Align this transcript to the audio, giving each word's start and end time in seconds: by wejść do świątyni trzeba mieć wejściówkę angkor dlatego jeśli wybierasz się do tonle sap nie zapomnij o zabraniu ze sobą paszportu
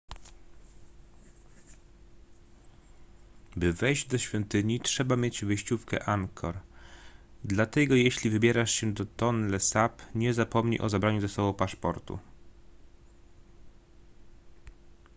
by 3.55 3.73
wejść 3.73 4.07
do 4.07 4.17
świątyni 4.17 4.79
trzeba 4.79 5.15
mieć 5.15 5.45
wejściówkę 5.45 6.03
angkor 6.05 6.59
dlatego 7.43 7.95
jeśli 7.95 8.29
wybierasz 8.29 8.71
się 8.71 8.93
do 8.93 9.05
tonle 9.05 9.59
sap 9.59 10.01
nie 10.15 10.33
zapomnij 10.33 10.79
o 10.79 10.89
zabraniu 10.89 11.21
ze 11.21 11.29
sobą 11.29 11.53
paszportu 11.53 12.19